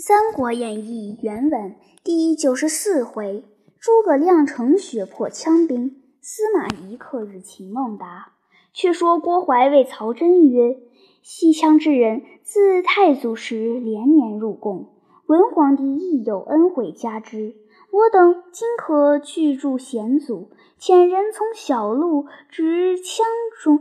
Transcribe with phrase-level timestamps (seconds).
[0.02, 3.44] 《三国演义》原文第九十四回：
[3.78, 8.32] 诸葛亮乘雪破羌兵，司马懿克日擒孟达。
[8.72, 10.78] 却说郭淮谓曹真曰
[11.20, 14.88] ：“西羌之人，自太祖时连年入贡，
[15.26, 17.56] 文皇帝亦有恩惠加之。
[17.90, 20.48] 我等今可拒助险阻，
[20.80, 23.20] 遣人从小路直羌
[23.62, 23.78] 中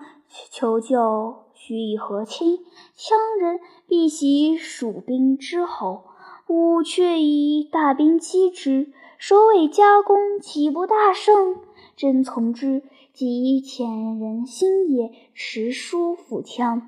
[0.51, 2.57] 求救，许以和亲，
[2.97, 6.03] 羌人必袭蜀兵之后。”
[6.49, 11.57] 吾却以大兵击之，首尾夹攻，岂不大胜？
[11.95, 12.81] 真从之，
[13.13, 16.81] 即遣人星夜持书赴羌。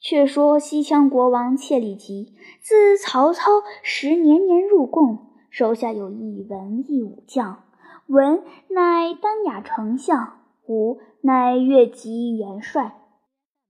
[0.00, 7.64] 却说西羌国王切里吉，自曹操时年年入贡，手下有一文一武将。
[8.06, 13.00] 文乃丹雅丞相，武乃越级元帅。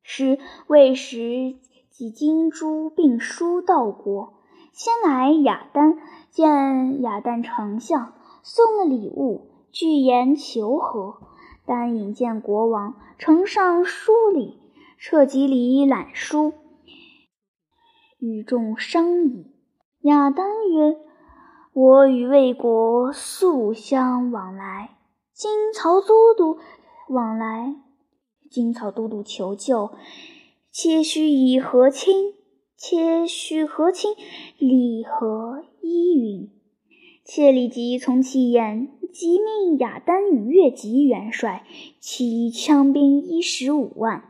[0.02, 1.54] 时魏时
[1.88, 4.39] 即金珠并书到国。
[4.72, 5.98] 先来雅丹
[6.30, 11.16] 见雅丹丞相，送了礼物，具言求和。
[11.66, 14.58] 丹引见国王，呈上书礼，
[14.98, 16.54] 撤及礼览书，
[18.18, 19.54] 与众商议。
[20.00, 20.96] 雅丹曰
[21.74, 24.96] ：“我与魏国素相往来，
[25.32, 26.58] 今曹都督
[27.08, 27.76] 往来，
[28.50, 29.90] 今曹都督求救，
[30.72, 32.34] 且须以和亲。”
[32.82, 34.14] 且许和亲，
[34.56, 36.48] 礼和依允。
[37.26, 41.66] 切立即从其言，即命雅丹与越级元帅
[42.00, 44.24] 起枪兵一十五万，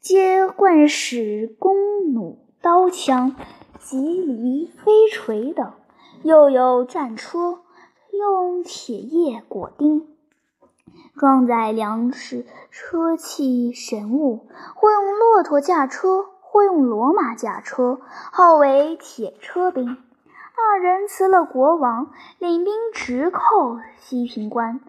[0.00, 3.36] 皆冠使弓弩刀枪、
[3.78, 5.74] 戟藜飞锤等，
[6.22, 7.58] 又有战车，
[8.10, 10.06] 用铁叶裹钉，
[11.14, 16.24] 装载粮食、车器、神物，或用骆驼驾车。
[16.56, 18.00] 或用骡马驾车，
[18.32, 19.98] 号为铁车兵。
[20.56, 24.80] 二人辞了国王，领兵直叩西平关。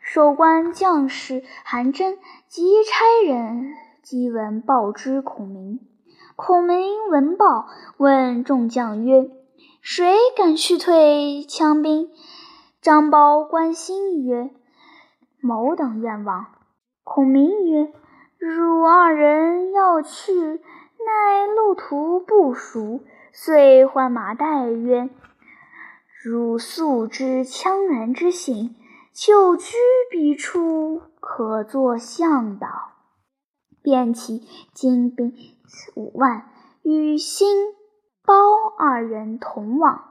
[0.00, 5.78] 守关将士韩真即差人即闻报之孔明。
[6.34, 7.68] 孔明闻报，
[7.98, 9.30] 问众将曰
[9.80, 12.10] ：“谁敢去退羌兵？”
[12.82, 14.50] 张苞、关兴曰
[15.40, 16.46] ：“某等愿望。”
[17.04, 17.92] 孔明曰
[18.38, 20.60] ：“汝二人要去。”
[21.04, 23.00] 乃路途不熟，
[23.32, 25.10] 遂唤马岱曰
[26.22, 28.76] ：“汝素知羌人之性，
[29.12, 29.74] 久居
[30.10, 32.68] 彼处，可作向导。”
[33.82, 35.34] 便起精兵
[35.96, 36.48] 五万，
[36.82, 37.74] 与新、
[38.24, 38.34] 包
[38.78, 40.04] 二人同往。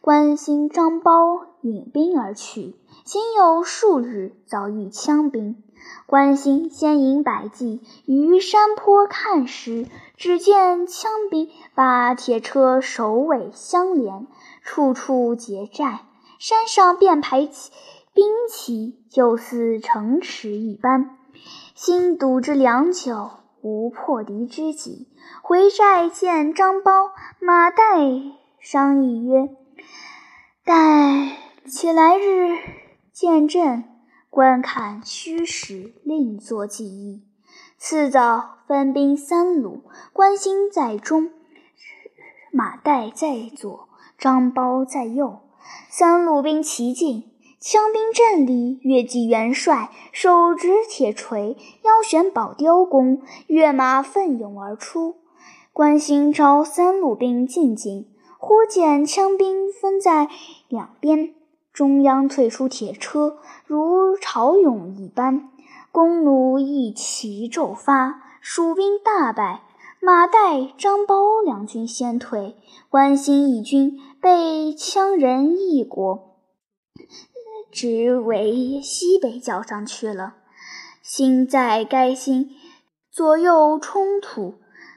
[0.00, 5.62] 关兴、张苞引兵而去，行有数日，遭遇羌兵。
[6.06, 14.26] 关兴先引百骑于山坡看时，只见羌兵把铁车首尾相连，
[14.62, 16.00] 处处结寨，
[16.38, 17.48] 山上便排
[18.14, 21.16] 兵旗，就似城池一般。
[21.74, 23.30] 心堵之良久，
[23.62, 25.08] 无破敌之计，
[25.42, 27.10] 回寨见张苞、
[27.40, 29.48] 马岱，商议曰
[30.64, 32.58] ：“待且来日
[33.12, 33.84] 见阵。”
[34.32, 37.20] 观看虚实，另作计议。
[37.76, 39.82] 次早分兵三路，
[40.14, 41.30] 关兴在中，
[42.50, 45.40] 马岱在左，张苞在右。
[45.90, 55.16] 三路兵齐进，羌兵阵里，越骑元帅手执铁锤，腰悬宝雕弓，跃马奋勇而出。
[55.74, 60.30] 关兴招三路兵进进，忽见羌兵分在
[60.68, 61.34] 两边。
[61.72, 65.50] 中央退出铁车，如潮涌一般，
[65.90, 69.62] 弓弩一齐骤发，蜀兵大败。
[70.04, 72.56] 马岱、张苞两军先退，
[72.90, 76.40] 关兴一军被羌人一国
[77.70, 80.34] 直为西北角上去了。
[81.02, 82.50] 兴在该心，
[83.10, 84.56] 左右冲突，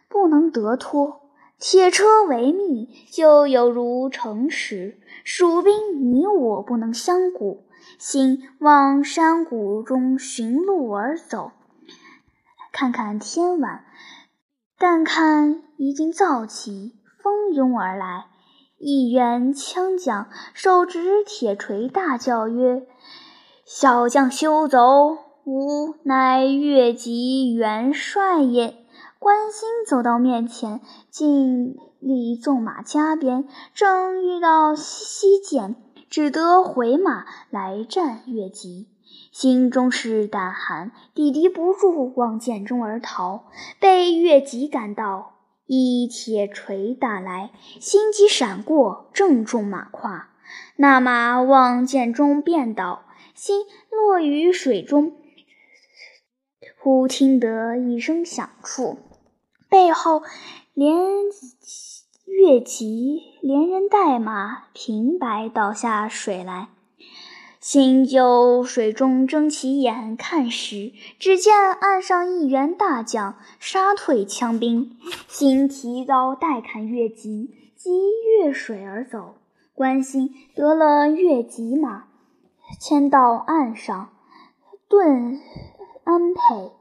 [0.09, 1.24] 不能得脱。
[1.57, 4.99] 铁车为密，就有如城池。
[5.23, 5.73] 蜀兵
[6.11, 7.65] 你我不能相顾，
[7.97, 11.51] 兴往山谷中寻路而走。
[12.71, 13.85] 看看天晚，
[14.77, 16.93] 但看已经早起，
[17.23, 18.25] 蜂拥而来。
[18.77, 22.85] 一员枪将手执铁锤，大叫曰
[23.65, 25.17] ：“小将休走！
[25.45, 28.75] 吾乃越级元帅也。”
[29.25, 35.73] 关兴走到面前，尽力纵马加鞭，正遇到西涧，
[36.11, 38.87] 只得回马来战越级。
[39.31, 43.45] 心中是胆寒，抵敌不住，往涧中而逃，
[43.79, 45.33] 被越级赶到，
[45.65, 47.49] 一铁锤打来，
[47.79, 50.29] 心急闪过，正中马胯。
[50.75, 53.01] 那马往涧中便倒，
[53.33, 55.13] 心落于水中。
[56.79, 58.99] 忽听得一声响处，
[59.69, 60.23] 背后
[60.73, 60.95] 连
[62.25, 66.69] 越急，连人带马平白倒下水来。
[67.59, 74.95] 新就水中睁起眼看时，只见岸上一员大将杀退枪兵，
[75.27, 77.89] 新提刀待砍越级，即
[78.39, 79.35] 越水而走。
[79.73, 82.05] 关兴得了越级马，
[82.79, 84.09] 牵到岸上，
[84.87, 85.41] 顿
[86.03, 86.71] 安配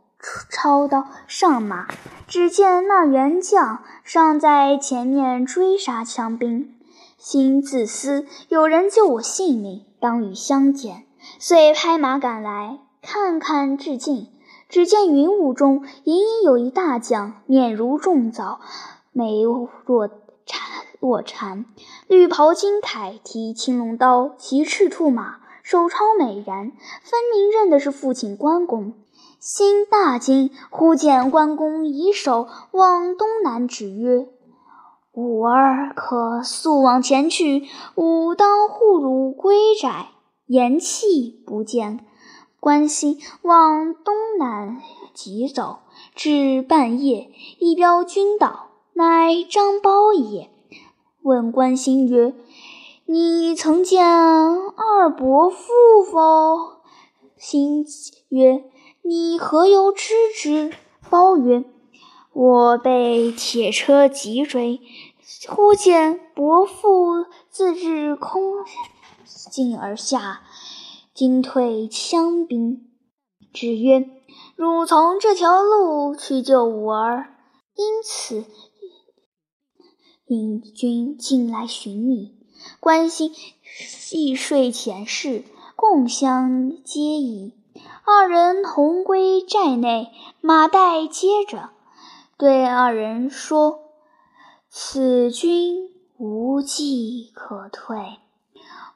[0.50, 1.86] 操刀上马。
[2.26, 6.74] 只见那员将尚在前面追杀枪兵，
[7.18, 9.84] 心自私有人救我性命。
[10.00, 11.04] 当与相见，
[11.38, 14.28] 遂拍马赶来，看看至近，
[14.68, 18.60] 只见云雾中隐隐有一大将，面如重枣，
[19.12, 19.68] 眉若
[20.44, 21.64] 蝉，若蝉，
[22.06, 26.72] 绿袍金铠，提青龙刀，骑赤兔马，手抄美髯，
[27.02, 28.94] 分明认的是父亲关公。
[29.44, 34.26] 心大惊，忽见关公以手往东南指曰
[35.12, 37.64] ：“吾儿可速往前去，
[37.94, 40.06] 吾当护汝归寨。”
[40.48, 42.06] 言气不见，
[42.58, 44.78] 关兴往东南
[45.12, 45.80] 急走，
[46.14, 50.48] 至半夜，一彪军到，乃张苞也。
[51.20, 52.34] 问关兴曰
[53.04, 55.66] ：“你曾见二伯父
[56.10, 56.80] 否？”
[57.36, 57.84] 兴
[58.30, 58.64] 曰
[59.06, 60.72] ：“你何由知之？”
[61.10, 61.64] 包曰
[62.32, 64.80] ：“我被铁车急追，
[65.46, 68.64] 忽见伯父自至空
[69.50, 70.42] 进而下，
[71.12, 72.90] 惊退枪兵。
[73.52, 74.08] 只曰
[74.56, 77.36] ：“汝从这条路去救吾儿，
[77.76, 78.46] 因此
[80.26, 82.34] 引军进来寻你。”
[82.80, 83.32] 关心
[83.76, 85.44] 细睡前事，
[85.76, 87.52] 共相接议。
[88.06, 90.12] 二人同归寨内，
[90.42, 91.70] 马岱接着
[92.36, 93.80] 对二人说
[94.68, 98.18] ：“此军无计可退。”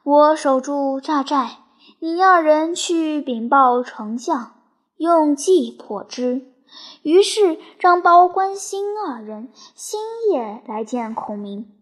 [0.05, 1.57] 我守住栅寨，
[1.97, 4.61] 你二人去禀报丞相，
[4.97, 6.53] 用计破之。
[7.01, 9.99] 于是张苞、关兴二人星
[10.31, 11.75] 夜来见孔明。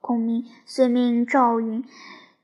[0.00, 1.84] 孔明遂命赵云、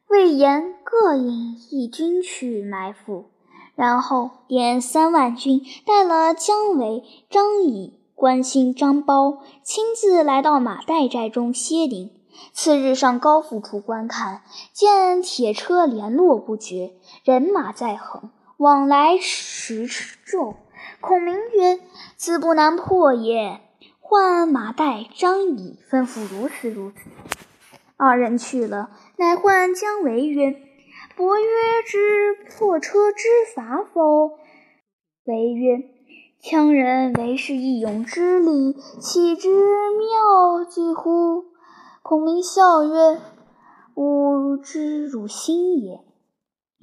[0.08, 3.30] 魏延各引一军去埋伏，
[3.74, 12.10] 然后点三万军，带了姜维、张仪、关兴、张苞，亲自来到马岱寨中歇顶。
[12.52, 14.42] 次日上高阜处观看，
[14.72, 16.92] 见铁车联络不绝，
[17.24, 19.88] 人马在横，往来时
[20.24, 20.54] 骤。
[21.00, 21.80] 孔明曰
[22.16, 23.60] ：“此不难破也。”
[24.00, 26.98] 唤马岱、张仪，吩咐如此如此。
[27.96, 30.56] 二人去了，乃唤姜维曰
[31.16, 31.46] ：“伯约
[31.86, 34.32] 知破车之法否？”
[35.24, 35.84] 维曰
[36.42, 41.44] ：“羌人为是一勇之力，岂知妙计乎？”
[42.02, 43.20] 孔明笑曰
[43.94, 46.00] ：“吾知汝心也。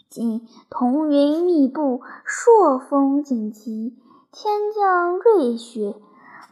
[0.09, 3.97] 今彤云密布，朔风紧急，
[4.31, 5.95] 天降瑞雪，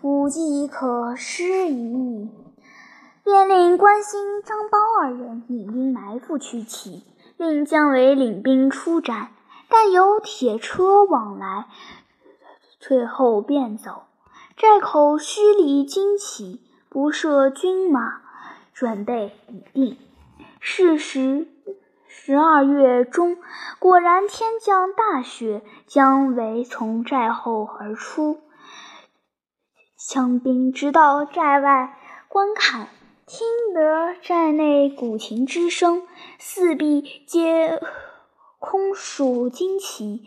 [0.01, 2.29] 吾计可施一役。”
[3.30, 7.04] 便令关兴、张苞二人引兵埋伏去起，
[7.38, 9.30] 令姜维领兵出战。
[9.69, 11.68] 但有铁车往来，
[12.81, 14.07] 退后便走。
[14.57, 16.59] 寨口虚离旌旗，
[16.90, 18.21] 不设军马。
[18.74, 20.00] 准备已定。
[20.59, 21.48] 是时，
[22.07, 23.38] 十二月中，
[23.78, 25.62] 果然天降大雪。
[25.86, 28.40] 姜维从寨后而出，
[30.00, 31.95] 枪兵直到寨外
[32.28, 32.88] 观看，
[33.30, 36.02] 听得寨内古琴之声，
[36.40, 37.80] 四壁皆
[38.57, 40.24] 空属旌旗，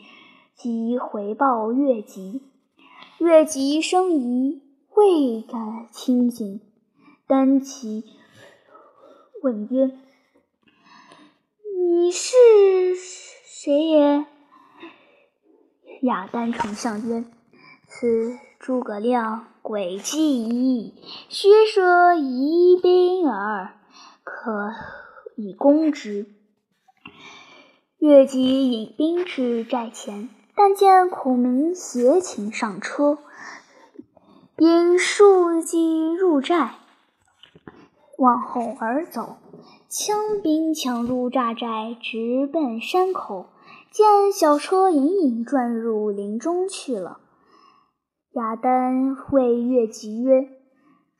[0.55, 2.43] 即回报越级。
[3.19, 4.63] 越级生疑，
[4.95, 6.61] 未敢亲近，
[7.27, 8.05] 单骑。
[9.43, 9.99] 问曰
[11.77, 12.37] ：“你是
[12.95, 14.27] 谁也？”
[16.03, 17.25] 亚丹丞相曰
[17.95, 20.95] ：“此诸葛亮诡计一，
[21.29, 23.75] 虚设疑兵耳，
[24.25, 24.71] 可
[25.37, 26.27] 以攻之。”
[28.01, 33.19] 越级引兵至寨前，但见孔明携琴上车，
[34.57, 36.77] 兵数骑入寨。
[38.17, 39.37] 往后而走，
[39.91, 43.49] 枪兵抢入栅寨，直奔山口。
[43.91, 47.19] 见小车隐隐转入林中去了。
[48.35, 50.49] 亚丹谓越吉曰：“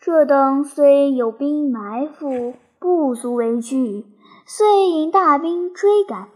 [0.01, 4.07] 这等虽有兵埋伏，不足为惧，
[4.47, 6.29] 遂引大兵追赶。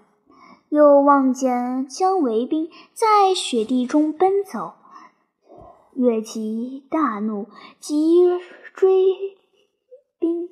[0.69, 4.75] 又望见姜维兵在雪地中奔走，
[5.95, 7.47] 越吉大怒，
[7.81, 8.27] 急
[8.75, 9.15] 追
[10.19, 10.51] 兵。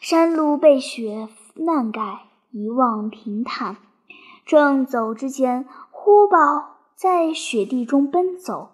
[0.00, 3.76] 山路被雪漫盖，一望平坦。
[4.46, 8.70] 正走之间，忽报在雪地中奔走。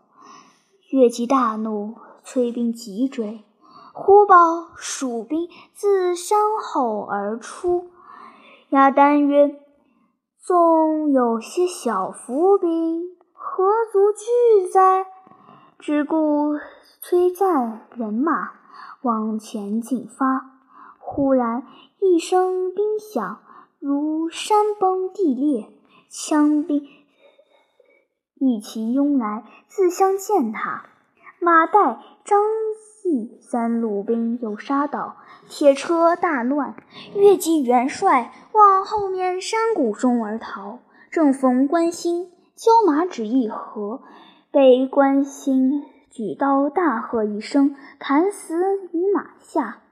[0.92, 3.42] 乐吉大怒，催兵急追。
[3.94, 7.86] 忽报蜀兵自山后而出。
[8.68, 9.58] 亚丹曰
[10.38, 15.06] ：“纵有些小伏兵，何足惧哉？”
[15.80, 16.58] 只顾
[17.00, 18.50] 催赞人马
[19.00, 20.58] 往前进发。
[20.98, 21.66] 忽然
[22.00, 23.38] 一声兵响，
[23.78, 25.72] 如山崩地裂，
[26.10, 26.86] 枪兵
[28.44, 30.86] 一齐拥来，自相践踏。
[31.38, 32.40] 马岱、张
[33.04, 35.14] 翼三路兵又杀到，
[35.48, 36.74] 铁车大乱。
[37.14, 44.02] 越级元帅往后面山谷中而逃，正逢关兴，交马只一合，
[44.50, 48.56] 被关兴举刀大喝一声，砍死
[48.90, 49.82] 于马下。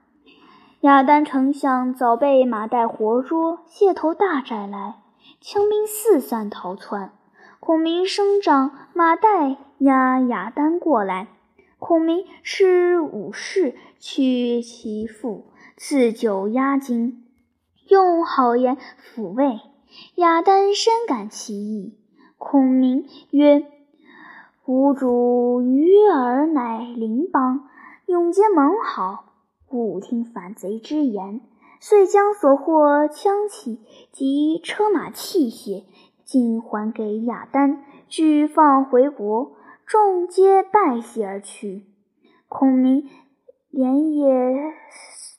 [0.81, 4.95] 雅丹丞相早被马岱活捉，卸头大寨来，
[5.39, 7.13] 枪兵四散逃窜。
[7.63, 11.27] 孔明声张，马岱押雅丹过来。
[11.77, 15.45] 孔明是武士取其父，
[15.77, 17.23] 赐酒压惊，
[17.87, 19.59] 用好言抚慰。
[20.15, 21.99] 雅丹深感其意。
[22.39, 23.63] 孔明曰
[24.65, 27.69] ：“吾主于尔乃邻邦，
[28.07, 29.25] 永结盟好，
[29.69, 31.41] 勿听反贼之言。”
[31.83, 33.79] 遂将所获枪器
[34.11, 35.85] 及车马器械
[36.31, 39.51] 竟还给雅丹，举放回国。
[39.85, 41.83] 众皆拜谢而去。
[42.47, 43.09] 孔明
[43.69, 44.73] 连夜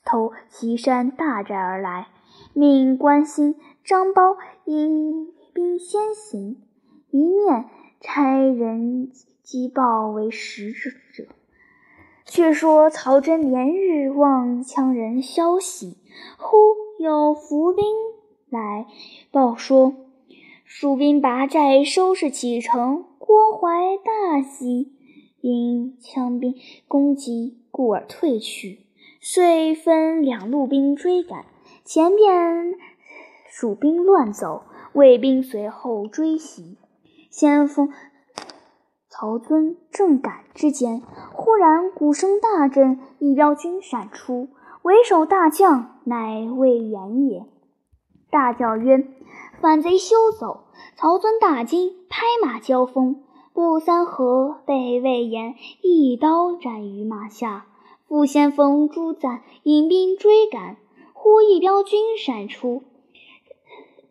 [0.05, 2.09] 投岐山大寨而来，
[2.53, 6.61] 命关兴、张苞引兵先行，
[7.09, 7.65] 一面
[7.99, 9.09] 差人
[9.41, 11.23] 击报为使者。
[12.23, 15.97] 却说曹真连日望羌人消息，
[16.37, 16.55] 忽
[16.99, 17.83] 有伏兵
[18.51, 18.85] 来
[19.31, 19.95] 报说，
[20.75, 23.05] 蜀兵拔寨收拾启程。
[23.19, 23.69] 郭淮
[24.03, 24.91] 大喜，
[25.39, 26.55] 因羌兵
[26.87, 28.79] 攻击，故而退去。
[29.21, 31.45] 遂分两路兵追赶，
[31.85, 32.73] 前边
[33.47, 34.63] 蜀兵乱走，
[34.93, 36.79] 魏兵随后追袭。
[37.29, 37.89] 先锋
[39.07, 41.03] 曹遵正赶之间，
[41.33, 44.49] 忽然鼓声大震，一彪军闪出，
[44.81, 47.45] 为首大将乃魏延也。
[48.33, 49.07] 大叫曰
[49.61, 50.61] ：“反贼休走！”
[50.97, 53.23] 曹遵大惊，拍马交锋，
[53.53, 57.67] 不三合被魏延一刀斩于马下。
[58.07, 60.77] 副先锋朱赞引兵追赶，
[61.13, 62.81] 忽一彪军闪出，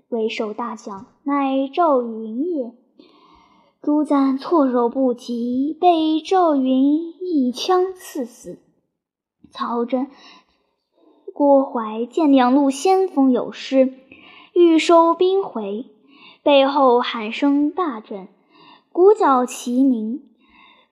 [0.09, 2.73] 为首大将乃赵云也。
[3.83, 8.61] 朱赞措手不及，被赵云一枪刺死。
[9.51, 10.09] 曹真、
[11.33, 13.95] 郭淮见两路先锋有失，
[14.53, 15.87] 欲收兵回。
[16.43, 18.29] 背后喊声大震，
[18.91, 20.23] 鼓角齐鸣。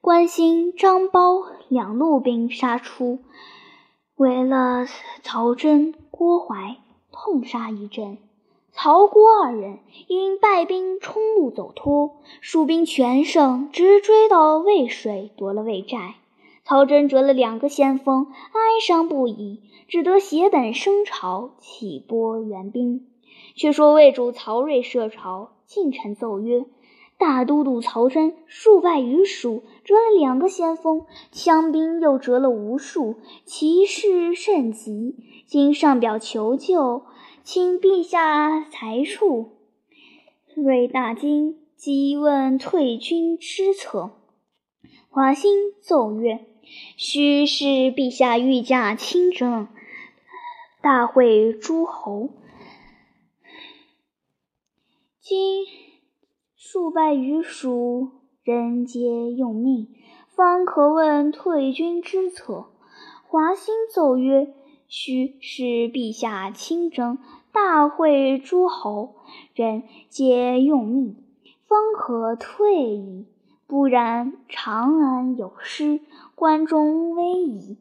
[0.01, 3.19] 关兴、张苞两路兵杀出，
[4.17, 4.87] 围了
[5.23, 6.77] 曹真、郭淮，
[7.13, 8.19] 痛杀一阵。
[8.73, 16.15] 曹郭二人因败兵冲路走脱，蜀兵全胜，直追到渭水，夺了魏寨。
[16.65, 23.07] 曹真折了两个先锋，哀伤不已，只得携本升朝，起拨援兵。
[23.55, 26.65] 却说魏主曹睿设朝，进臣奏曰
[27.19, 35.17] ：“大都督曹真数败于蜀，折了两个先锋，羌兵又折了无数，其势甚急。
[35.47, 37.03] 今上表求救，
[37.43, 39.51] 请陛下裁处。”
[40.57, 44.11] 睿大惊，急问退军之策。
[45.09, 45.47] 华歆
[45.81, 46.47] 奏曰
[46.97, 49.69] ：“须是陛下御驾亲征，
[50.81, 52.31] 大会诸侯。”
[55.31, 55.65] 今
[56.57, 58.09] 数败于蜀，
[58.43, 59.87] 人皆用命，
[60.27, 62.67] 方可问退军之策。
[63.29, 64.53] 华歆奏曰
[64.91, 67.19] ：“须是陛下亲征，
[67.53, 69.15] 大会诸侯，
[69.55, 71.23] 人皆用命，
[71.69, 73.29] 方可退矣。
[73.69, 76.01] 不然，长安有失，
[76.35, 77.79] 关中危矣。”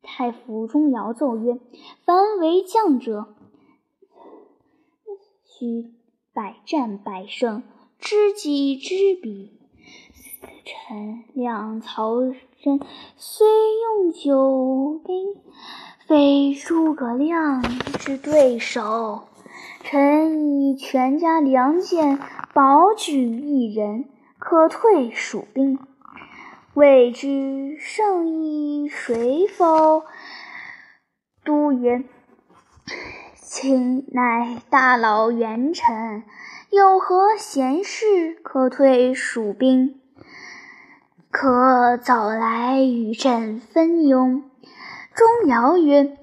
[0.00, 1.58] 太傅钟繇奏曰
[2.06, 3.34] ：“凡为将者，
[5.44, 5.92] 须。”
[6.34, 7.62] 百战百胜，
[7.98, 9.52] 知己知彼，
[10.64, 12.22] 臣谅曹
[12.62, 12.80] 真
[13.16, 15.34] 虽用九兵，
[16.06, 17.62] 非诸葛亮
[17.98, 19.28] 之对手。
[19.82, 22.18] 臣以全家良贱
[22.54, 24.08] 保举一人，
[24.38, 25.78] 可退蜀兵。
[26.72, 30.04] 未知圣意谁否？
[31.44, 32.04] 都言
[33.54, 36.22] ：“卿乃大老元臣，
[36.70, 40.00] 有何贤士可退蜀兵？
[41.30, 44.40] 可早来与朕分忧。”
[45.14, 46.16] 钟繇曰：“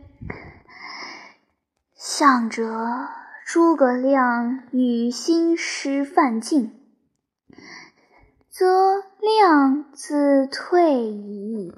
[1.94, 3.10] 向者。”
[3.46, 6.72] 诸葛亮与新师范进，
[8.50, 11.76] 则亮自退矣。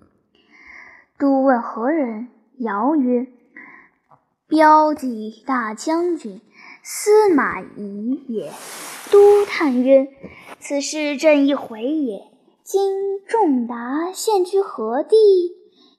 [1.18, 2.30] 都问何人？
[2.58, 3.28] 尧曰
[4.52, 6.42] ：“标地大将军
[6.84, 8.22] 司马懿。
[8.28, 8.52] 也。”
[9.10, 10.10] 都叹曰
[10.60, 12.28] ：“此事朕一回也。
[12.64, 15.16] 今仲达现居何地？”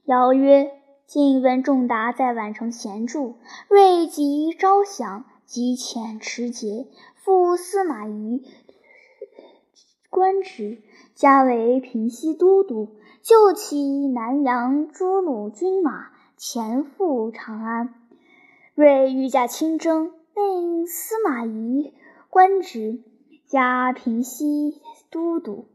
[0.04, 0.70] 尧曰
[1.08, 3.36] ：“今闻仲达在宛城闲住，
[3.68, 8.42] 瑞吉招降。”即遣持节复司马懿。
[10.08, 10.82] 官职，
[11.14, 16.06] 加为平西都督，就起南阳诸鲁军马，
[16.38, 18.01] 前赴长安。
[18.74, 21.92] 睿御驾亲征，令司马懿
[22.30, 23.00] 官职，
[23.46, 25.66] 加平西都督，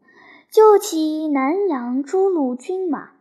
[0.50, 3.12] 就起南阳诸路军马，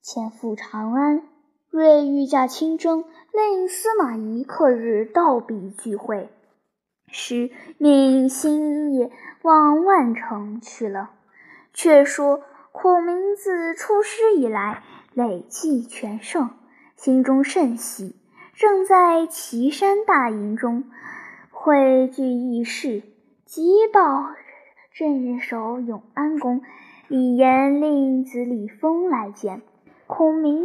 [0.00, 1.22] 前赴长安。
[1.70, 3.04] 睿御驾亲征。
[3.32, 6.28] 令司马懿刻日到彼聚会，
[7.06, 11.12] 时命星夜往万城去了。
[11.72, 12.42] 却说
[12.72, 16.50] 孔明自出师以来，累计全胜，
[16.94, 18.14] 心中甚喜，
[18.54, 20.84] 正在岐山大营中
[21.50, 23.02] 汇聚议事，
[23.46, 24.00] 急报
[24.92, 26.60] 镇守永安宫，
[27.08, 29.62] 李严令子李丰来见
[30.06, 30.62] 孔明，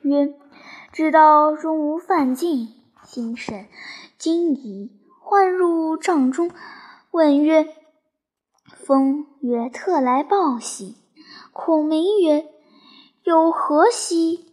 [0.00, 0.34] 曰。
[0.92, 2.68] 知道中无犯禁，
[3.04, 3.66] 心神
[4.18, 4.90] 惊疑，
[5.20, 6.50] 唤入帐中，
[7.12, 7.68] 问曰
[8.66, 10.96] ：“风曰特来报喜。”
[11.54, 12.44] 孔明曰
[13.22, 14.49] ：“有何喜？”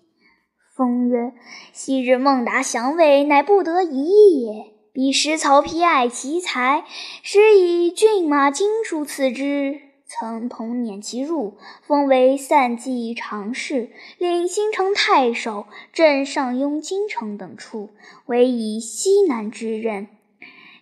[0.77, 1.33] 封曰
[1.73, 4.67] ：“昔日孟达降魏，乃不得已也。
[4.93, 6.85] 彼时曹丕爱其才，
[7.23, 17.89] 时以骏马精书赐之。”曾同辇其入，封为散骑常侍，领新城太守、镇上庸京城等处，
[18.27, 20.07] 委以西南之任。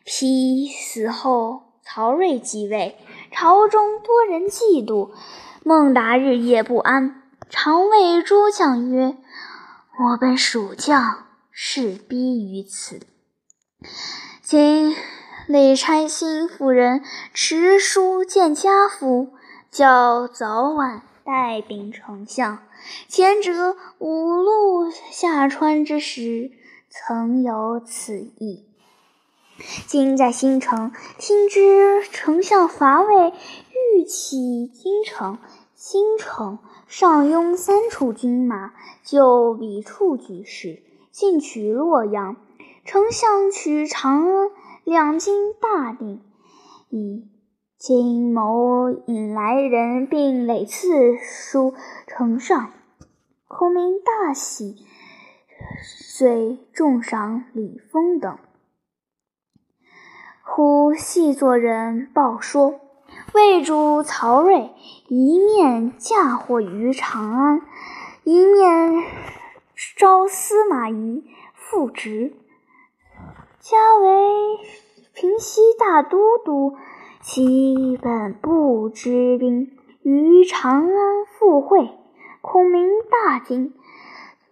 [0.06, 2.98] 丕死后，曹睿继位，
[3.32, 5.10] 朝中多人嫉妒，
[5.64, 9.18] 孟达日夜不安，常谓诸将曰
[9.98, 13.00] ：“我本蜀将，势逼于此。
[14.42, 14.96] 今。”
[15.48, 19.30] 累差新夫人持书见家父，
[19.70, 22.64] 叫早晚带禀丞相。
[23.08, 26.50] 前者五路下川之时，
[26.90, 28.66] 曾有此意。
[29.86, 33.32] 今在新城听知丞相伐魏，
[34.00, 35.38] 欲起京城，
[35.76, 42.36] 新城上拥三处军马，就彼处举事，进取洛阳。
[42.86, 44.52] 丞相取长安。
[44.84, 46.22] 两京大定，
[46.90, 47.28] 以
[47.80, 51.74] 今谋引来人，并累赐书
[52.06, 52.72] 呈上。
[53.48, 54.86] 孔明大喜，
[55.82, 58.38] 遂重赏李丰等。
[60.44, 62.80] 忽细作人报说，
[63.36, 64.72] 魏主曹睿
[65.10, 67.62] 一面嫁祸于长安，
[68.24, 69.04] 一面
[69.98, 71.22] 招司马懿
[71.54, 72.34] 复职。
[73.60, 74.08] 加为
[75.14, 76.78] 平西大都督，
[77.20, 79.70] 其本不知兵，
[80.02, 81.90] 于长安赴会，
[82.40, 83.74] 孔明大惊，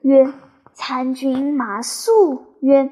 [0.02, 0.34] 曰
[0.76, 2.92] ：“参军马谡曰：‘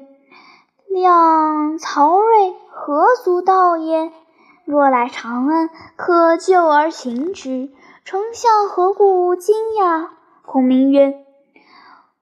[0.88, 4.10] 亮曹睿何足道也？
[4.64, 7.70] 若来长安，可救而擒之。’
[8.04, 10.08] 丞相何故惊讶？”
[10.44, 11.24] 孔明曰：“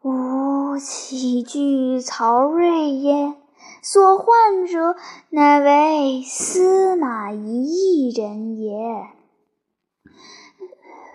[0.02, 3.34] 吾岂惧曹睿耶？”
[3.82, 4.94] 所患者，
[5.30, 9.06] 乃为司马懿一人也。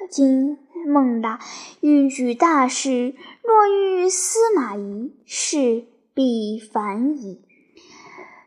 [0.09, 0.57] 今
[0.87, 1.39] 孟达
[1.81, 5.85] 欲举大事，若遇司马懿，事
[6.15, 7.44] 必反矣。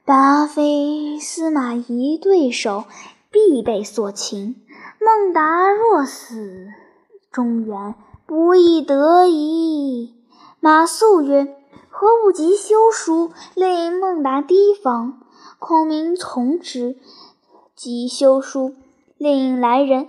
[0.08, 2.84] 达非司马懿对手，
[3.30, 4.56] 必被所擒。
[4.98, 6.68] 孟达若死，
[7.30, 7.94] 中原
[8.24, 10.14] 不亦得矣？
[10.60, 11.54] 马谡曰。
[11.90, 15.20] 何不急修书，令孟达提防？
[15.58, 16.96] 孔明从之。
[17.76, 18.76] 即修书，
[19.18, 20.08] 令来人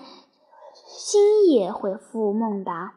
[0.87, 2.93] 星夜回复孟达。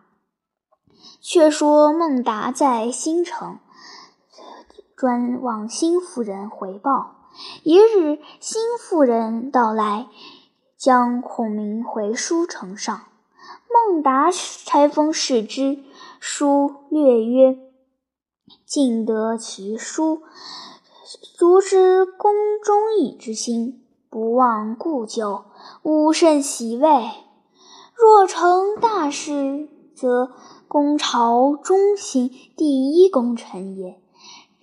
[1.20, 3.58] 却说孟达在新城，
[5.02, 7.16] 专往新夫人回报。
[7.64, 10.06] 一日，新夫人到来，
[10.78, 13.00] 将孔明回书呈上。
[13.68, 15.80] 孟达拆封视之，
[16.20, 17.58] 书略曰
[18.64, 20.22] ：“尽得其书，
[21.36, 25.46] 足知公忠义之心，不忘故旧，
[25.82, 27.10] 吾甚喜慰。
[27.96, 30.30] 若成大事，则
[30.68, 34.00] 公朝忠心第一功臣也。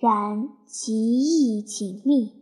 [0.00, 2.32] 然极易紧密，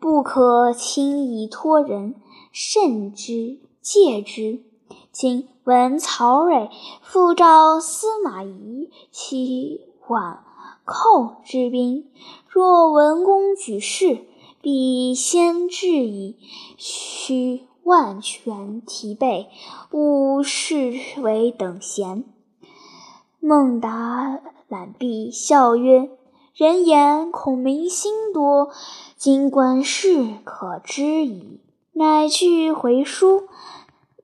[0.00, 2.16] 不可轻易托人，
[2.50, 4.64] 慎之戒之。
[5.12, 6.70] 今。”闻曹睿
[7.02, 10.38] 复召司马懿其宛
[10.84, 12.10] 寇之兵，
[12.48, 14.24] 若文公举事，
[14.60, 16.36] 必先至矣。
[16.76, 19.50] 须万全提备，
[19.92, 22.24] 勿视为等闲。
[23.38, 26.10] 孟达览毕，笑曰
[26.54, 28.70] ：“人言孔明心多，
[29.16, 31.60] 今观事可知矣。”
[31.94, 33.48] 乃去回书。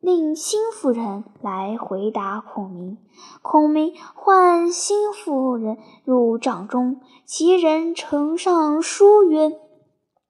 [0.01, 2.99] 令心腹人来回答孔明。
[3.43, 9.59] 孔明唤心腹人入帐中，其人呈上书曰：“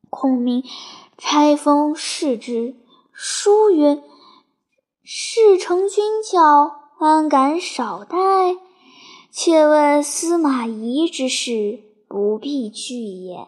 [0.08, 0.64] 孔明
[1.18, 2.76] 拆封视之，
[3.12, 4.02] 书曰
[5.04, 8.16] ：‘事成君教，安敢少待？’
[9.30, 13.46] 且问司马懿之事，不必去也。”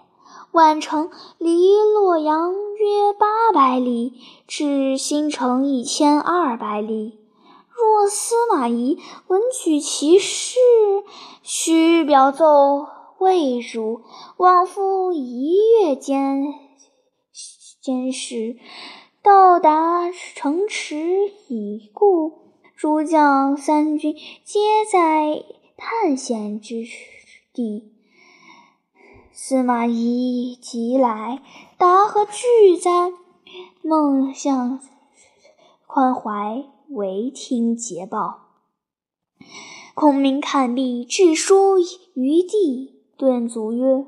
[0.53, 4.15] 宛城离洛阳约八百里，
[4.47, 7.19] 至新城一千二百里。
[7.69, 10.59] 若司马懿闻取其事，
[11.43, 12.87] 须表奏
[13.19, 14.03] 魏主，
[14.37, 16.55] 往复一月间
[17.81, 18.57] 间事，
[19.23, 22.33] 到达城池已故。
[22.77, 25.45] 诸将三军皆在
[25.77, 26.85] 探险之
[27.53, 28.00] 地。
[29.33, 31.41] 司马懿即来，
[31.79, 33.13] 答何惧哉？
[33.81, 34.81] 孟相
[35.87, 38.41] 宽怀，唯听捷报。
[39.95, 41.79] 孔明看毕，置书
[42.15, 44.05] 于地，顿足曰：“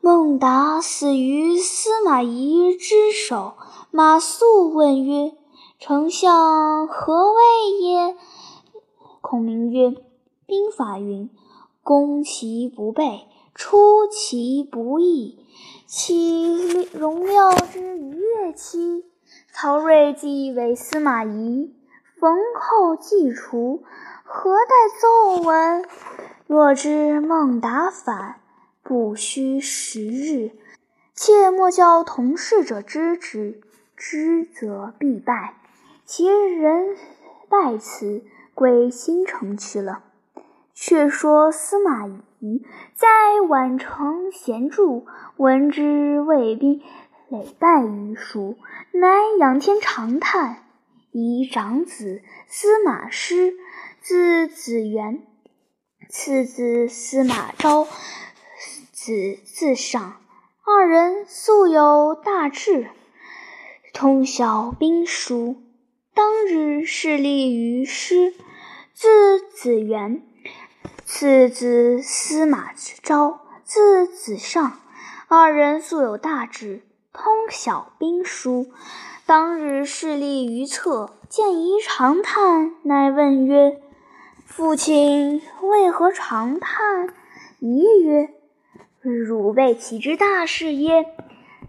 [0.00, 3.52] 孟达死于司马懿之手。”
[3.92, 5.34] 马谡问曰
[5.78, 7.42] ：“丞相何谓
[7.80, 8.16] 也？”
[9.20, 9.94] 孔明曰
[10.46, 11.28] ：“兵法云
[11.84, 13.26] ：‘攻其不备。’”
[13.64, 15.38] 出其不意，
[15.86, 19.04] 其荣耀之逾越期。
[19.52, 21.72] 曹睿既为司马懿，
[22.18, 23.84] 逢寇即除，
[24.24, 25.84] 何待奏闻？
[26.48, 28.40] 若知孟达反，
[28.82, 30.50] 不须十日，
[31.14, 33.60] 切莫教同事者知之，
[33.96, 35.54] 知则必败。
[36.04, 36.96] 其人
[37.48, 40.02] 败辞，归新城去了。
[40.74, 42.18] 却说司马懿
[42.94, 43.08] 在
[43.48, 46.82] 宛城闲住，闻之魏兵
[47.28, 48.58] 累败于蜀，
[48.90, 50.64] 乃仰天长叹。
[51.12, 53.54] 以长子司马师，
[54.00, 55.22] 字子元，
[56.08, 57.86] 次子司马昭，
[58.90, 60.16] 子字尚，
[60.64, 62.88] 二人素有大志，
[63.92, 65.62] 通晓兵书。
[66.14, 68.34] 当日侍立于师，
[68.94, 70.22] 字子元。
[71.14, 72.72] 次子司马
[73.02, 74.78] 昭，字子尚，
[75.28, 76.80] 二人素有大志，
[77.12, 78.68] 通晓兵书。
[79.26, 83.78] 当日侍立于侧，见仪长叹，乃问曰
[84.46, 87.10] ：“父亲为何长叹？”
[87.60, 88.30] 仪曰
[89.02, 91.04] ：“汝为启之大事耶？”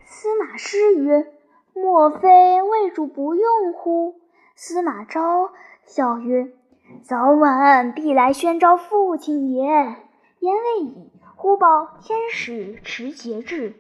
[0.08, 1.27] 司马师曰
[1.75, 4.21] ：“莫非魏主不用乎？”
[4.56, 5.51] 司马昭
[5.86, 6.53] 笑曰。
[7.01, 9.63] 早晚必来宣召父亲也。
[9.63, 13.75] 言未已，忽报天使持节制，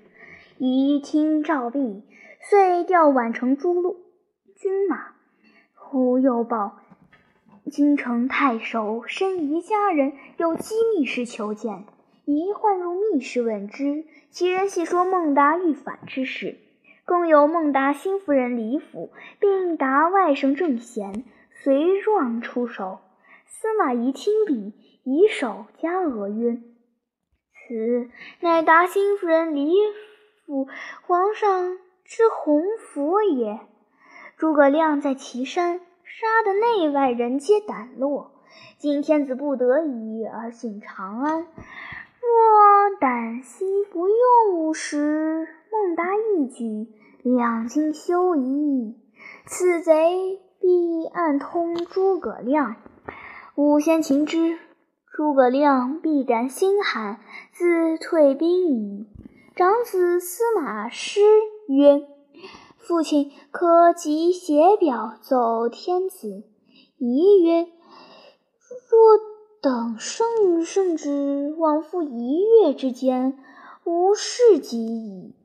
[0.57, 2.03] 宜听诏毕，
[2.41, 3.97] 遂调宛城诸路
[4.55, 5.13] 军马。
[5.75, 6.77] 忽又报
[7.69, 11.85] 京城太守申仪家人有机密事求见，
[12.25, 14.05] 宜唤入密室问之。
[14.29, 16.57] 其人细说孟达欲反之事，
[17.05, 21.25] 共有孟达新夫人李府，并达外甥郑贤。
[21.63, 22.99] 随状出手，
[23.45, 24.73] 司马懿亲笔，
[25.05, 26.57] 以手加额曰
[27.55, 28.09] ：“此
[28.41, 29.71] 乃达新夫人李
[30.45, 30.67] 府
[31.07, 33.61] 皇上之鸿福也。”
[34.35, 38.33] 诸葛亮在岐山杀得内外人皆胆落，
[38.77, 46.89] 今天子不得已而进长安，若胆息不用时，孟达一举，
[47.21, 48.97] 两京休矣。
[49.45, 50.41] 此贼。
[50.63, 52.77] 必暗通诸葛亮。
[53.55, 54.57] 吾先擒之，
[55.11, 57.19] 诸葛亮必然心寒，
[57.51, 59.05] 自退兵矣。
[59.57, 61.19] 长子司马师
[61.67, 62.07] 曰
[62.79, 66.45] ：“父亲可即写表奏天子。”
[66.97, 67.67] 仪曰
[68.89, 69.19] ：“若
[69.61, 73.37] 等圣圣旨，往复一月之间，
[73.83, 75.35] 无事及矣。”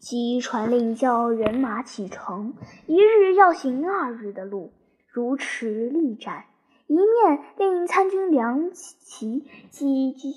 [0.00, 2.54] 即传令叫人马启程，
[2.86, 4.72] 一日要行二日的路，
[5.12, 6.46] 如驰力战。
[6.86, 10.32] 一面令参军梁齐及及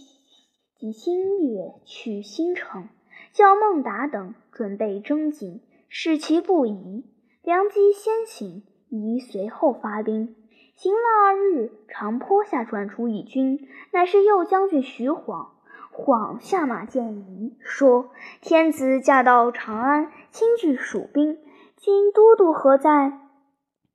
[0.77, 2.89] 及新月去新城，
[3.31, 7.05] 叫孟达等准备征进，使其不疑。
[7.41, 10.35] 梁机先行，宜随后发兵。
[10.75, 15.53] 行了二日，长坡下转出一军，乃是右将军徐晃。
[15.95, 18.09] 晃下马见仪，说
[18.41, 21.37] ：“天子驾到长安，亲据蜀兵，
[21.77, 23.19] 今都督何在？”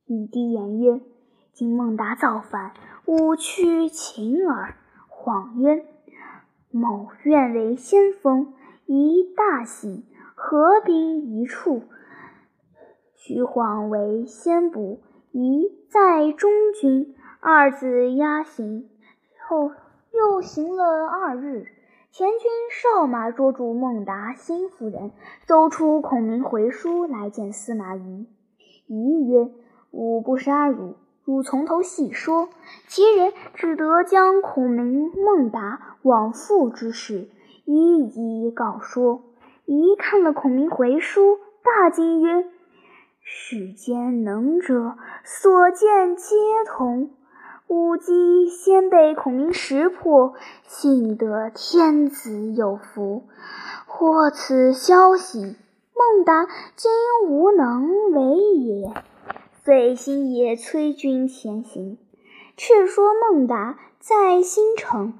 [0.07, 1.01] 仪低言曰
[1.51, 2.71] ：“今孟达造反，
[3.05, 4.75] 吾去擒耳。”
[5.09, 5.85] 晃曰
[6.71, 8.53] ：“某愿为先锋。”
[8.87, 11.83] 宜大喜，合兵一处。
[13.13, 18.89] 徐晃为先部，仪在中军，二子押行，
[19.45, 19.71] 后
[20.13, 21.67] 又行了二日。
[22.19, 25.11] 前军哨马捉住孟达新夫人，
[25.47, 28.27] 奏出孔明回书来见司马懿。
[28.87, 29.49] 懿曰
[29.91, 32.49] ：“吾不杀汝，汝从头细说。”
[32.89, 37.29] 其人只得将孔明、孟达往复之事
[37.63, 39.21] 一一告说。
[39.63, 42.43] 仪看了孔明回书，大惊曰
[43.23, 46.35] ：“世间能者，所见皆
[46.67, 47.11] 同。”
[47.69, 50.33] 吾姬先被孔明识破，
[50.65, 53.27] 幸得天子有福，
[53.85, 55.55] 获此消息。
[55.93, 56.91] 孟达今
[57.27, 58.91] 无能为也，
[59.63, 61.99] 遂星夜催军前行。
[62.57, 65.13] 却说孟达在新城，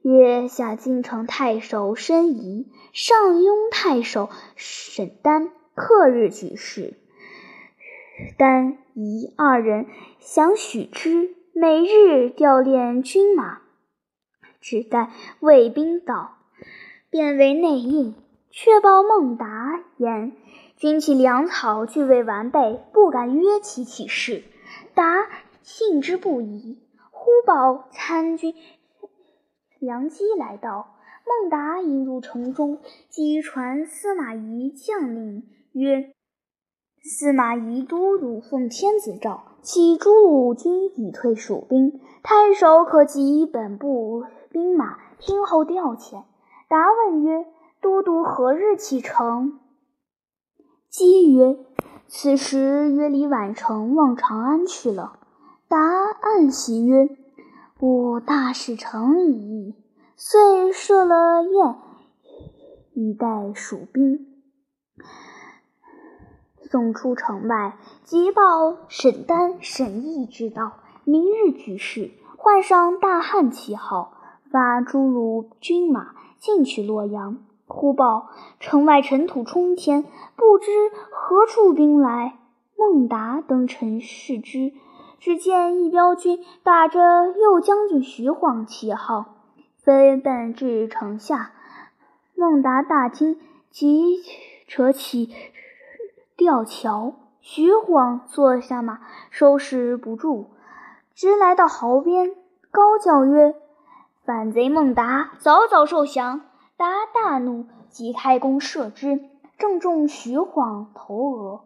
[0.00, 6.94] 约下京城太守申仪、上庸太守沈丹，刻日举事。
[8.38, 9.84] 丹、仪二人
[10.18, 11.34] 想许之。
[11.60, 13.60] 每日调练军马，
[14.62, 16.38] 只待卫兵到，
[17.10, 18.14] 便为内应，
[18.48, 20.32] 却报孟达言：
[20.78, 24.42] 军器粮草俱未完备，不敢约其起事。
[24.94, 25.28] 达
[25.62, 26.78] 信之不疑。
[27.10, 28.54] 忽报参军
[29.78, 30.96] 梁基来到，
[31.26, 36.14] 孟达引入城中，即传司马懿将令曰
[37.04, 46.22] ：“司马懿都督奉天子诏。”起诸鲁军已退蜀兵，太守可及本部兵马，听候调遣。
[46.68, 47.46] 答问曰
[47.82, 49.60] ：“都督何日启程？”
[50.88, 51.58] 姬曰
[52.08, 55.18] ：“此时约离宛城往长安去了。”
[55.68, 57.08] 答暗喜曰
[57.80, 59.74] ：“吾大事成矣。”
[60.16, 61.76] 遂设了宴，
[62.92, 64.29] 以待蜀兵。
[66.70, 74.12] 送出城外，急报沈丹、沈毅知道，明日举事，换上大汉旗号，
[74.52, 77.38] 发诸鲁军马进取洛阳。
[77.66, 78.28] 忽报
[78.60, 80.04] 城外尘土冲天，
[80.36, 80.70] 不知
[81.10, 82.36] 何处兵来。
[82.78, 84.72] 孟达登城视之，
[85.18, 89.26] 只见一彪军打着右将军徐晃旗号，
[89.82, 91.50] 飞奔至城下。
[92.36, 94.22] 孟达大惊，急
[94.68, 95.30] 扯起。
[96.40, 100.46] 吊桥，徐晃坐下马，收拾不住，
[101.14, 102.34] 直来到壕边，
[102.70, 103.54] 高叫曰
[104.24, 106.40] ：“反贼孟达，早早受降！”
[106.78, 109.20] 达大怒，即开弓射之，
[109.58, 111.60] 正中徐晃头额。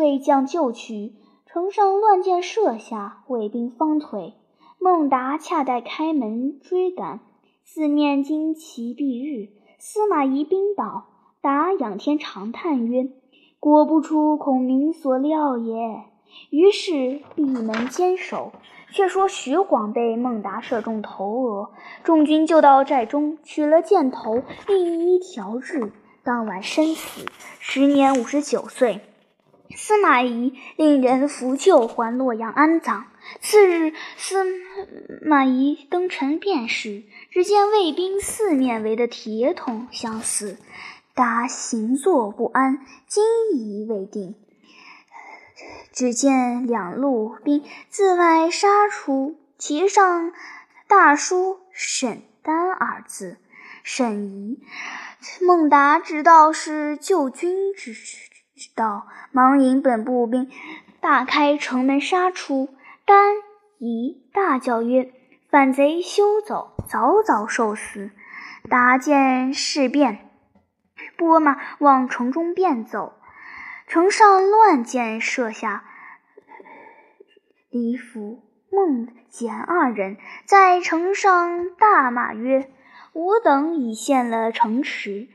[0.00, 1.14] 魏将救取，
[1.46, 4.34] 城上乱箭射下，魏兵方退。
[4.80, 7.20] 孟达恰待开门追赶，
[7.62, 9.50] 四面旌旗蔽日。
[9.78, 11.04] 司马懿兵倒，
[11.40, 13.12] 达仰天长叹曰：
[13.60, 16.04] 果不出孔明所料也。
[16.50, 18.52] 于是闭门坚守。
[18.92, 21.70] 却说徐晃被孟达射中头额，
[22.04, 25.92] 众军就到寨中取了箭头，一一调治。
[26.22, 27.26] 当晚身死，
[27.58, 29.00] 时年五十九岁。
[29.74, 33.06] 司马懿令人扶柩还洛阳安葬。
[33.40, 34.36] 次日，司
[35.26, 40.56] 马懿登城便是，只见卫兵四面围得铁桶相似。
[41.16, 43.24] 达行坐不安，惊
[43.54, 44.34] 疑未定。
[45.90, 50.30] 只见两路兵自外杀出，其上
[50.86, 53.38] 大书“沈丹”二字。
[53.82, 54.60] 沈仪、
[55.40, 58.18] 孟达知道是救军之之
[58.74, 60.50] 道，忙引本部兵
[61.00, 62.68] 大开城门杀出。
[63.06, 63.36] 丹
[63.78, 65.10] 仪大叫曰
[65.48, 68.10] ：“反贼休走，早早受死！”
[68.68, 70.25] 达见事变，
[71.16, 73.18] 拨马往城中便走。
[73.86, 75.84] 城上乱箭射下，
[77.70, 82.70] 李府、孟简二人在城上大骂曰
[83.14, 85.28] ：“吾等已陷了城池！”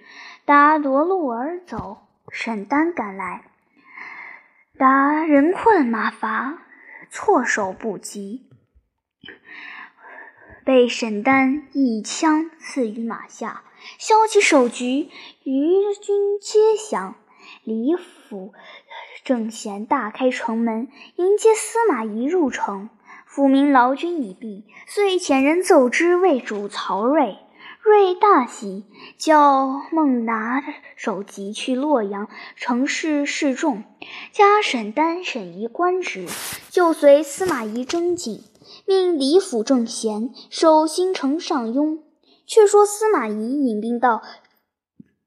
[0.44, 3.44] 达夺路而走，沈丹赶来，
[4.78, 6.58] 达人困马乏，
[7.10, 8.50] 措手不及，
[10.66, 13.62] 被沈丹一枪刺于马下，
[13.98, 15.10] 削起首级，
[15.44, 17.16] 余军皆降。
[17.64, 18.54] 李府
[19.24, 22.90] 正贤大开城门，迎接司马懿入城。
[23.26, 27.38] 府民劳军已毕，遂遣人奏之魏主曹睿。
[27.84, 28.86] 睿大喜，
[29.18, 30.64] 叫孟达
[30.96, 33.84] 首级去洛阳城试示众，
[34.32, 36.28] 加沈丹、沈仪官职，
[36.70, 38.44] 就随司马懿征进，
[38.86, 42.00] 命李府正贤守新城上庸。
[42.52, 44.22] 却说司马懿引兵到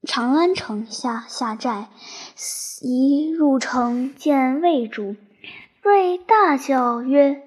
[0.03, 1.89] 长安城下下寨，
[2.83, 5.17] 一入城见魏主，
[5.85, 7.43] 魏大叫曰：“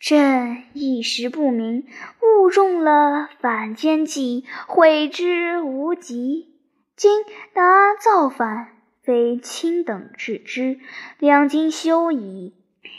[0.00, 1.86] 朕一时不明，
[2.20, 6.56] 误中了反间计，悔之无及。
[6.96, 7.22] 今
[7.54, 8.72] 达造反，
[9.04, 10.80] 非卿等治之，
[11.20, 12.54] 两京休矣。”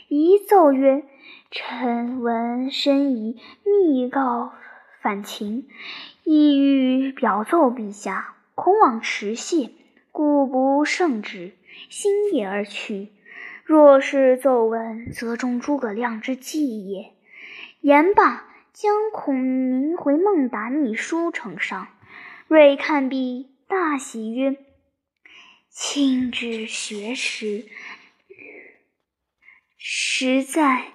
[0.08, 1.04] 一奏曰
[1.52, 4.54] ：“臣闻申仪密告
[5.02, 5.68] 反秦，
[6.24, 9.70] 意欲表奏陛下。”恐往迟谢，
[10.12, 11.52] 故不胜之。
[11.90, 13.10] 星夜而去。
[13.64, 17.12] 若是奏闻，则中诸葛亮之计也。
[17.82, 21.88] 言罢，将孔明回孟达密书呈上。
[22.48, 24.58] 睿看毕，大喜曰
[25.70, 27.66] ：“卿之学识，
[29.78, 30.94] 实在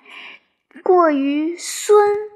[0.82, 2.31] 过于孙。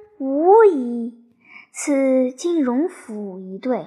[1.87, 3.87] 此金荣府一对。”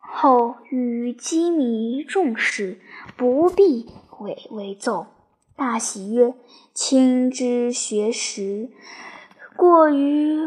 [0.00, 2.80] 后与机密重事，
[3.14, 5.06] 不必为为奏。
[5.54, 6.34] 大喜曰
[6.72, 8.70] ：“卿之学识，
[9.54, 10.38] 过于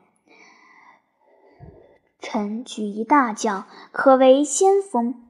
[2.19, 5.23] 臣举一大将，可为先锋。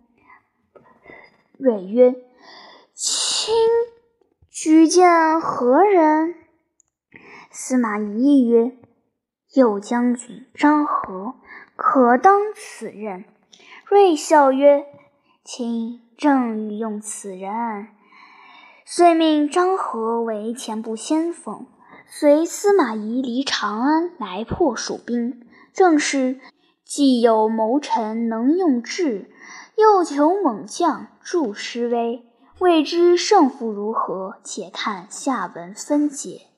[1.58, 2.14] 睿曰
[2.94, 3.52] ：“卿
[4.48, 6.36] 举荐何人？”
[7.58, 8.76] 司马懿曰。
[9.54, 11.36] 右将军张合
[11.74, 13.24] 可当此任。
[13.86, 14.84] 睿笑曰
[15.42, 17.88] ：“卿正欲用此人。”
[18.84, 21.66] 遂命张合为前部先锋，
[22.06, 25.46] 随司马懿离长安来破蜀兵。
[25.72, 26.38] 正是
[26.84, 29.30] 既有谋臣能用智，
[29.76, 32.22] 又求猛将助师威。
[32.58, 34.36] 未知胜负如何？
[34.44, 36.48] 且看下文分解。